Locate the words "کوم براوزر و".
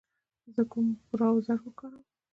0.71-1.69